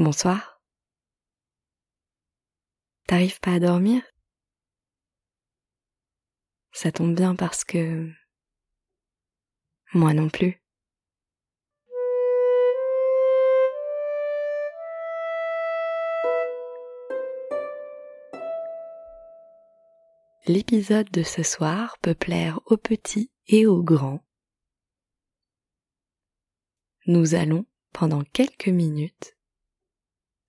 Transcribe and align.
Bonsoir. 0.00 0.62
T'arrives 3.08 3.40
pas 3.40 3.54
à 3.54 3.58
dormir? 3.58 4.00
Ça 6.70 6.92
tombe 6.92 7.16
bien 7.16 7.34
parce 7.34 7.64
que... 7.64 8.08
Moi 9.94 10.14
non 10.14 10.28
plus. 10.28 10.62
L'épisode 20.46 21.10
de 21.10 21.24
ce 21.24 21.42
soir 21.42 21.98
peut 22.02 22.14
plaire 22.14 22.60
aux 22.66 22.76
petits 22.76 23.32
et 23.48 23.66
aux 23.66 23.82
grands. 23.82 24.24
Nous 27.06 27.34
allons, 27.34 27.66
pendant 27.92 28.22
quelques 28.22 28.68
minutes, 28.68 29.37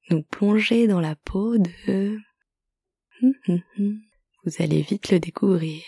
nous 0.09 0.23
plonger 0.23 0.87
dans 0.87 0.99
la 0.99 1.15
peau 1.15 1.57
de... 1.57 2.17
Vous 3.21 4.53
allez 4.59 4.81
vite 4.81 5.11
le 5.11 5.19
découvrir. 5.19 5.83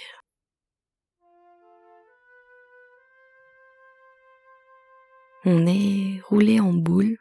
On 5.43 5.65
est 5.65 6.21
roulé 6.21 6.59
en 6.59 6.73
boule 6.73 7.17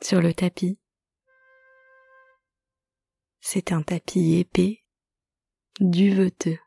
sur 0.00 0.20
le 0.20 0.34
tapis. 0.34 0.78
C'est 3.40 3.70
un 3.70 3.82
tapis 3.82 4.38
épais, 4.38 4.82
duveteux, 5.78 6.58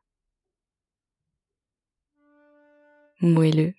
moelleux. 3.20 3.74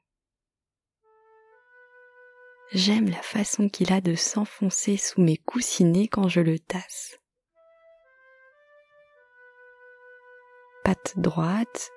J'aime 2.73 3.09
la 3.09 3.23
façon 3.23 3.71
qu'il 3.71 3.93
a 3.95 4.03
de 4.03 4.15
s'enfoncer 4.15 4.99
sous 4.99 5.23
mes 5.23 5.39
coussinets 5.39 6.07
quand 6.07 6.29
je 6.29 6.41
le 6.41 6.59
tasse. 6.59 7.19
Patte 10.85 11.19
droite, 11.19 11.91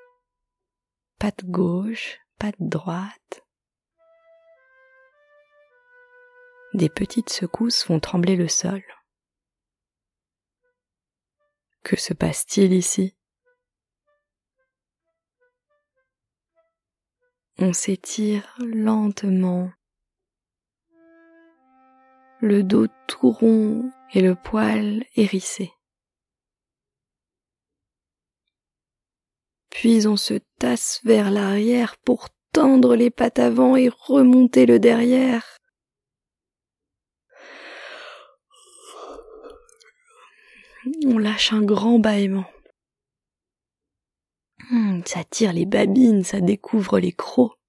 patte 1.19 1.43
gauche, 1.43 2.19
patte 2.39 2.55
droite. 2.59 3.45
Des 6.73 6.89
petites 6.89 7.29
secousses 7.29 7.83
font 7.83 7.99
trembler 7.99 8.37
le 8.37 8.47
sol. 8.47 8.81
Que 11.83 11.97
se 11.97 12.13
passe-t-il 12.13 12.71
ici? 12.71 13.17
On 17.57 17.73
s'étire 17.73 18.55
lentement, 18.59 19.71
le 22.41 22.63
dos 22.63 22.87
tout 23.07 23.31
rond 23.31 23.91
et 24.13 24.21
le 24.21 24.35
poil 24.35 25.05
hérissé. 25.15 25.71
Puis 29.69 30.07
on 30.07 30.17
se 30.17 30.35
tasse 30.57 30.99
vers 31.03 31.31
l'arrière 31.31 31.97
pour 31.97 32.29
tendre 32.51 32.95
les 32.95 33.11
pattes 33.11 33.39
avant 33.39 33.75
et 33.75 33.89
remonter 33.89 34.65
le 34.65 34.79
derrière. 34.79 35.57
On 41.05 41.19
lâche 41.19 41.53
un 41.53 41.61
grand 41.61 41.99
bâillement. 41.99 42.49
Hmm, 44.71 45.01
ça 45.05 45.23
tire 45.23 45.53
les 45.53 45.65
babines, 45.65 46.23
ça 46.23 46.41
découvre 46.41 46.99
les 46.99 47.11
crocs. 47.11 47.60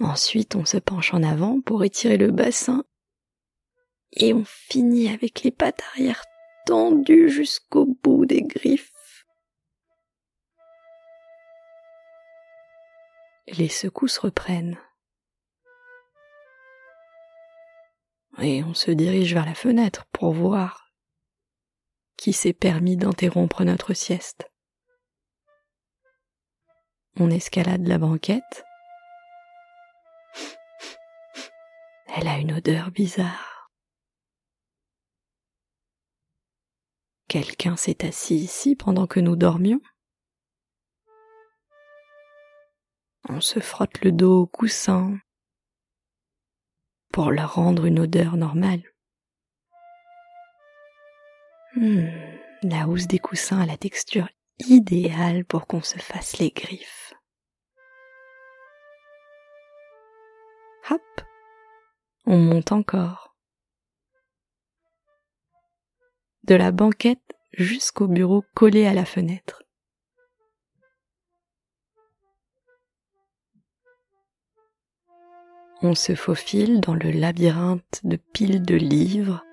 Ensuite, 0.00 0.56
on 0.56 0.64
se 0.64 0.76
penche 0.76 1.14
en 1.14 1.22
avant 1.22 1.60
pour 1.60 1.84
étirer 1.84 2.16
le 2.16 2.30
bassin 2.30 2.84
et 4.12 4.34
on 4.34 4.44
finit 4.44 5.08
avec 5.08 5.42
les 5.42 5.50
pattes 5.50 5.82
arrière 5.92 6.24
tendues 6.66 7.30
jusqu'au 7.30 7.86
bout 8.02 8.26
des 8.26 8.42
griffes. 8.42 8.92
Les 13.46 13.68
secousses 13.68 14.18
reprennent. 14.18 14.78
Et 18.38 18.62
on 18.64 18.74
se 18.74 18.90
dirige 18.90 19.32
vers 19.32 19.46
la 19.46 19.54
fenêtre 19.54 20.04
pour 20.12 20.32
voir 20.32 20.92
qui 22.16 22.32
s'est 22.32 22.52
permis 22.52 22.96
d'interrompre 22.96 23.64
notre 23.64 23.94
sieste. 23.94 24.50
On 27.18 27.30
escalade 27.30 27.86
la 27.86 27.98
banquette. 27.98 28.64
Elle 32.18 32.28
a 32.28 32.38
une 32.38 32.54
odeur 32.54 32.90
bizarre. 32.92 33.70
Quelqu'un 37.28 37.76
s'est 37.76 38.06
assis 38.06 38.36
ici 38.36 38.74
pendant 38.74 39.06
que 39.06 39.20
nous 39.20 39.36
dormions. 39.36 39.82
On 43.28 43.42
se 43.42 43.60
frotte 43.60 44.02
le 44.02 44.12
dos 44.12 44.42
au 44.42 44.46
coussin 44.46 45.18
pour 47.12 47.32
leur 47.32 47.56
rendre 47.56 47.84
une 47.84 48.00
odeur 48.00 48.38
normale. 48.38 48.82
Hmm, 51.74 52.08
la 52.62 52.88
housse 52.88 53.08
des 53.08 53.18
coussins 53.18 53.60
a 53.60 53.66
la 53.66 53.76
texture 53.76 54.30
idéale 54.60 55.44
pour 55.44 55.66
qu'on 55.66 55.82
se 55.82 55.98
fasse 55.98 56.38
les 56.38 56.48
griffes. 56.48 57.12
Hop, 60.88 61.25
on 62.26 62.38
monte 62.38 62.72
encore. 62.72 63.36
De 66.42 66.56
la 66.56 66.72
banquette 66.72 67.36
jusqu'au 67.52 68.08
bureau 68.08 68.44
collé 68.54 68.86
à 68.86 68.92
la 68.92 69.04
fenêtre. 69.04 69.62
On 75.82 75.94
se 75.94 76.14
faufile 76.14 76.80
dans 76.80 76.94
le 76.94 77.10
labyrinthe 77.10 78.00
de 78.02 78.16
piles 78.16 78.64
de 78.64 78.74
livres. 78.74 79.44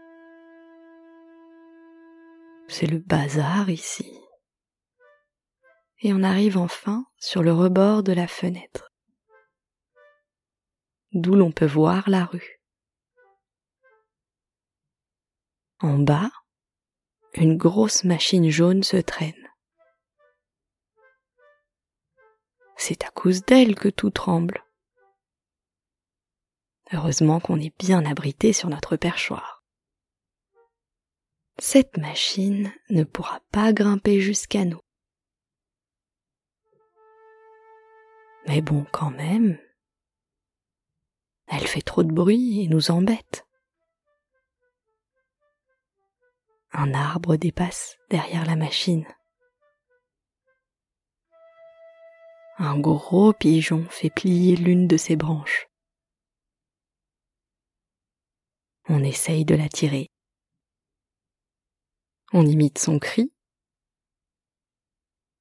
C'est 2.68 2.88
le 2.88 2.98
bazar 2.98 3.70
ici. 3.70 4.20
Et 6.02 6.14
on 6.14 6.24
arrive 6.24 6.58
enfin 6.58 7.06
sur 7.18 7.44
le 7.44 7.54
rebord 7.54 8.04
de 8.04 8.14
la 8.14 8.28
fenêtre, 8.28 8.92
d'où 11.12 11.36
l'on 11.36 11.52
peut 11.52 11.68
voir 11.68 12.10
la 12.10 12.26
rue. 12.26 12.63
En 15.84 15.98
bas, 15.98 16.32
une 17.34 17.58
grosse 17.58 18.06
machine 18.06 18.50
jaune 18.50 18.84
se 18.84 18.96
traîne. 18.96 19.50
C'est 22.78 23.04
à 23.04 23.10
cause 23.10 23.44
d'elle 23.44 23.76
que 23.76 23.90
tout 23.90 24.10
tremble. 24.10 24.64
Heureusement 26.94 27.42
qu'on 27.42 27.60
est 27.60 27.78
bien 27.78 28.06
abrité 28.06 28.54
sur 28.54 28.70
notre 28.70 28.96
perchoir. 28.96 29.66
Cette 31.60 31.98
machine 31.98 32.72
ne 32.90 33.04
pourra 33.04 33.42
pas 33.52 33.74
grimper 33.74 34.22
jusqu'à 34.22 34.64
nous. 34.64 34.80
Mais 38.48 38.62
bon, 38.62 38.86
quand 38.94 39.12
même, 39.12 39.60
elle 41.48 41.68
fait 41.68 41.82
trop 41.82 42.04
de 42.04 42.14
bruit 42.14 42.62
et 42.64 42.70
nous 42.70 42.90
embête. 42.90 43.46
Un 46.76 46.96
arbre 46.96 47.36
dépasse 47.36 47.98
derrière 48.10 48.46
la 48.46 48.56
machine. 48.56 49.06
Un 52.58 52.80
gros 52.80 53.32
pigeon 53.32 53.88
fait 53.90 54.10
plier 54.10 54.56
l'une 54.56 54.88
de 54.88 54.98
ses 54.98 55.16
branches. 55.16 55.68
On 58.90 59.04
essaye 59.04 59.46
de 59.46 59.54
l'attirer. 59.54 60.10
On 62.32 62.44
imite 62.46 62.80
son 62.80 62.98
cri. 62.98 63.32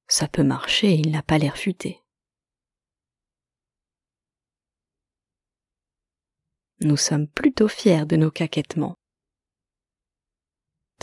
Ça 0.07 0.27
peut 0.27 0.43
marcher, 0.43 0.93
il 0.93 1.09
n'a 1.09 1.23
pas 1.23 1.39
l'air 1.39 1.57
futé. 1.57 1.99
Nous 6.81 6.97
sommes 6.97 7.27
plutôt 7.27 7.67
fiers 7.67 8.05
de 8.05 8.17
nos 8.17 8.29
caquettements. 8.29 8.97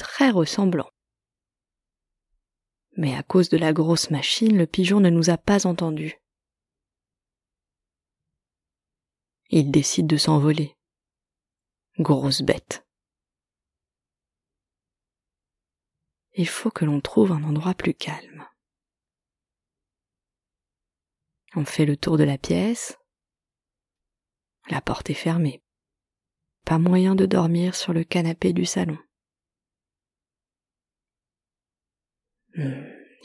Très 0.01 0.31
ressemblants. 0.31 0.91
Mais 2.97 3.15
à 3.15 3.23
cause 3.23 3.51
de 3.51 3.59
la 3.59 3.75
grosse 3.75 4.11
machine, 4.11 4.57
le 4.57 4.67
pigeon 4.67 4.99
ne 4.99 5.11
nous 5.11 5.29
a 5.29 5.37
pas 5.37 5.67
entendus. 5.67 6.19
Il 9.51 9.71
décide 9.71 10.07
de 10.07 10.17
s'envoler. 10.17 10.75
Grosse 11.99 12.41
bête. 12.41 12.87
Il 16.33 16.49
faut 16.49 16.71
que 16.71 16.87
l'on 16.87 17.03
trouve 17.03 17.33
un 17.33 17.45
endroit 17.45 17.75
plus 17.75 17.93
calme. 17.93 18.49
On 21.55 21.67
fait 21.67 21.85
le 21.85 21.99
tour 21.99 22.17
de 22.17 22.25
la 22.25 22.39
pièce. 22.39 22.97
La 24.71 24.81
porte 24.81 25.11
est 25.11 25.15
fermée. 25.15 25.63
pas 26.65 26.79
moyen 26.79 27.15
de 27.15 27.27
dormir 27.27 27.75
sur 27.75 27.93
le 27.93 28.03
canapé 28.03 28.55
du 28.55 28.65
salon. 28.65 28.97
Hmm, 28.97 29.01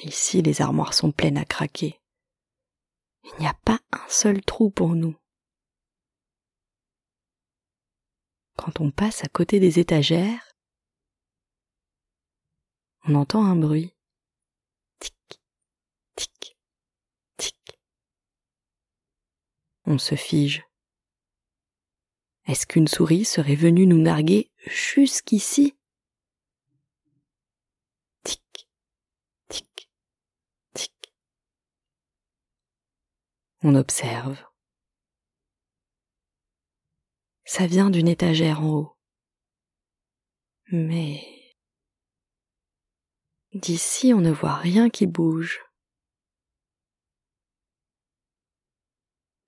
ici, 0.03 0.41
les 0.41 0.61
armoires 0.61 0.93
sont 0.93 1.11
pleines 1.11 1.37
à 1.37 1.45
craquer. 1.45 1.99
Il 3.23 3.39
n'y 3.39 3.47
a 3.47 3.53
pas 3.65 3.79
un 3.91 4.07
seul 4.07 4.41
trou 4.41 4.69
pour 4.69 4.95
nous. 4.95 5.15
Quand 8.57 8.79
on 8.79 8.91
passe 8.91 9.23
à 9.23 9.27
côté 9.27 9.59
des 9.59 9.79
étagères, 9.79 10.55
on 13.07 13.15
entend 13.15 13.45
un 13.45 13.55
bruit. 13.55 13.93
Tic, 14.99 15.41
tic, 16.15 16.57
tic. 17.37 17.79
On 19.85 19.97
se 19.97 20.15
fige. 20.15 20.63
Est-ce 22.47 22.65
qu'une 22.65 22.87
souris 22.87 23.25
serait 23.25 23.55
venue 23.55 23.87
nous 23.87 24.01
narguer 24.01 24.51
jusqu'ici 24.65 25.75
Tic, 28.23 28.67
tic, 29.49 29.89
tic. 30.73 31.13
On 33.67 33.73
observe. 33.73 34.45
Ça 37.45 37.65
vient 37.65 37.89
d'une 37.89 38.07
étagère 38.07 38.61
en 38.61 38.69
haut. 38.69 38.97
Mais 40.71 41.55
d'ici 43.55 44.13
on 44.13 44.21
ne 44.21 44.29
voit 44.29 44.53
rien 44.53 44.91
qui 44.91 45.07
bouge. 45.07 45.65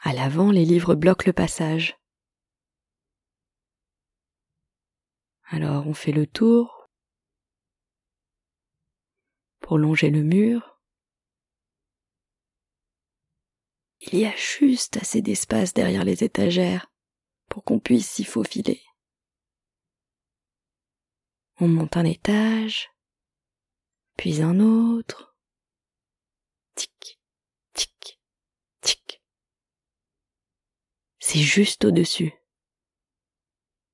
À 0.01 0.13
l'avant, 0.13 0.49
les 0.49 0.65
livres 0.65 0.95
bloquent 0.95 1.27
le 1.27 1.33
passage. 1.33 1.95
Alors 5.43 5.85
on 5.85 5.93
fait 5.93 6.11
le 6.11 6.25
tour 6.25 6.89
pour 9.59 9.77
longer 9.77 10.09
le 10.09 10.23
mur. 10.23 10.76
Il 14.13 14.19
y 14.19 14.25
a 14.25 14.35
juste 14.35 14.95
assez 14.97 15.21
d'espace 15.21 15.73
derrière 15.73 16.05
les 16.05 16.23
étagères 16.23 16.89
pour 17.49 17.65
qu'on 17.65 17.79
puisse 17.79 18.09
s'y 18.09 18.23
faufiler. 18.23 18.81
On 21.59 21.67
monte 21.67 21.97
un 21.97 22.05
étage, 22.05 22.89
puis 24.15 24.41
un 24.41 24.59
autre. 24.61 25.35
Tic, 26.75 27.19
tic, 27.73 28.21
tic. 28.81 29.21
C'est 31.19 31.39
juste 31.39 31.83
au-dessus. 31.83 32.33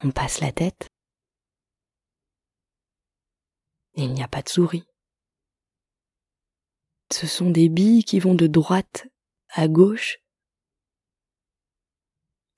On 0.01 0.11
passe 0.11 0.41
la 0.41 0.51
tête. 0.51 0.89
Il 3.95 4.13
n'y 4.13 4.21
a 4.21 4.27
pas 4.27 4.43
de 4.43 4.49
souris. 4.49 4.85
Ce 7.11 7.25
sont 7.25 7.49
des 7.49 7.69
billes 7.69 8.03
qui 8.03 8.19
vont 8.19 8.35
de 8.35 8.47
droite 8.47 9.07
à 9.53 9.67
gauche. 9.67 10.19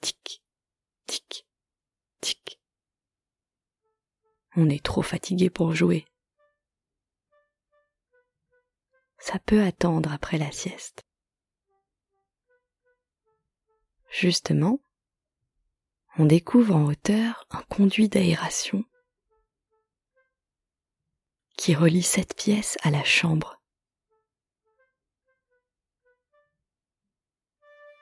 Tic, 0.01 0.41
Tic, 1.05 1.45
tic. 2.21 2.59
On 4.55 4.69
est 4.69 4.83
trop 4.83 5.01
fatigué 5.01 5.49
pour 5.49 5.75
jouer. 5.75 6.05
Ça 9.19 9.39
peut 9.39 9.61
attendre 9.61 10.11
après 10.13 10.37
la 10.37 10.51
sieste. 10.51 11.03
Justement, 14.09 14.79
on 16.17 16.25
découvre 16.25 16.75
en 16.75 16.85
hauteur 16.85 17.45
un 17.49 17.63
conduit 17.63 18.07
d'aération 18.07 18.85
qui 21.57 21.75
relie 21.75 22.03
cette 22.03 22.35
pièce 22.35 22.77
à 22.83 22.91
la 22.91 23.03
chambre. 23.03 23.61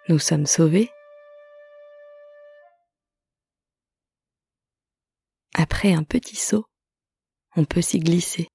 Nous 0.10 0.20
sommes 0.20 0.46
sauvés 0.46 0.92
Après 5.54 5.94
un 5.94 6.04
petit 6.04 6.36
saut, 6.36 6.66
on 7.56 7.64
peut 7.64 7.82
s'y 7.82 8.00
glisser. 8.00 8.50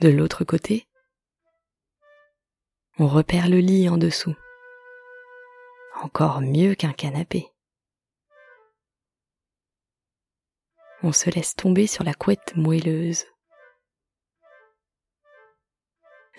De 0.00 0.08
l'autre 0.08 0.44
côté, 0.44 0.88
on 2.98 3.06
repère 3.06 3.48
le 3.48 3.58
lit 3.58 3.88
en 3.88 3.96
dessous. 3.96 4.34
Encore 6.02 6.40
mieux 6.40 6.74
qu'un 6.74 6.92
canapé. 6.92 7.46
On 11.04 11.12
se 11.12 11.30
laisse 11.30 11.54
tomber 11.54 11.86
sur 11.86 12.02
la 12.02 12.14
couette 12.14 12.56
moelleuse. 12.56 13.24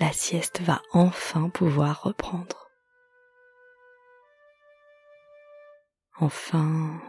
La 0.02 0.12
sieste 0.12 0.62
va 0.62 0.82
enfin 0.94 1.52
pouvoir 1.52 2.02
reprendre. 2.02 2.72
Enfin, 6.20 7.00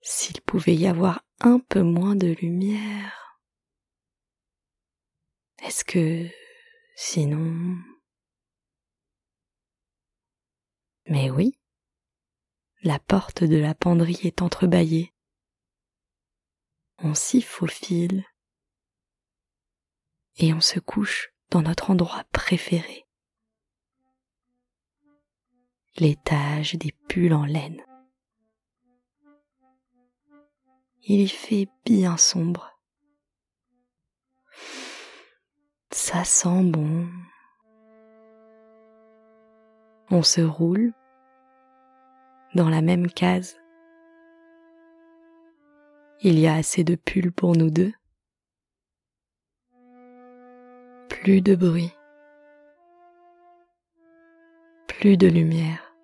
s'il 0.00 0.40
pouvait 0.42 0.76
y 0.76 0.86
avoir 0.86 1.24
un 1.40 1.58
peu 1.58 1.82
moins 1.82 2.14
de 2.14 2.28
lumière. 2.28 3.40
Est-ce 5.64 5.84
que 5.84 6.30
sinon... 6.94 7.78
Mais 11.08 11.32
oui, 11.32 11.58
la 12.82 13.00
porte 13.00 13.42
de 13.42 13.56
la 13.56 13.74
penderie 13.74 14.20
est 14.22 14.40
entrebâillée. 14.40 15.12
On 16.98 17.16
s'y 17.16 17.42
faufile 17.42 18.24
et 20.36 20.52
on 20.52 20.60
se 20.60 20.80
couche 20.80 21.32
dans 21.50 21.62
notre 21.62 21.90
endroit 21.90 22.24
préféré 22.32 23.04
l'étage 25.96 26.74
des 26.74 26.92
pulls 27.08 27.34
en 27.34 27.44
laine. 27.44 27.80
Il 31.06 31.20
y 31.20 31.28
fait 31.28 31.68
bien 31.84 32.16
sombre. 32.16 32.80
Ça 35.90 36.24
sent 36.24 36.64
bon. 36.64 37.06
On 40.10 40.22
se 40.22 40.40
roule 40.40 40.92
dans 42.54 42.68
la 42.68 42.82
même 42.82 43.08
case. 43.08 43.56
Il 46.20 46.38
y 46.38 46.46
a 46.46 46.54
assez 46.54 46.84
de 46.84 46.94
pulls 46.94 47.32
pour 47.32 47.54
nous 47.56 47.70
deux. 47.70 47.92
Plus 51.24 51.40
de 51.40 51.54
bruit. 51.54 51.90
Plus 54.86 55.16
de 55.16 55.26
lumière. 55.26 55.96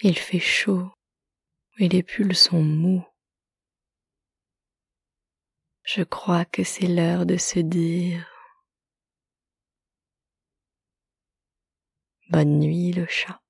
Il 0.00 0.18
fait 0.18 0.40
chaud 0.40 0.90
et 1.78 1.88
les 1.88 2.02
pulls 2.02 2.34
sont 2.34 2.64
mous. 2.64 3.06
Je 5.84 6.02
crois 6.02 6.44
que 6.44 6.64
c'est 6.64 6.88
l'heure 6.88 7.26
de 7.26 7.36
se 7.36 7.60
dire 7.60 8.28
Bonne 12.28 12.58
nuit 12.58 12.90
le 12.90 13.06
chat. 13.06 13.40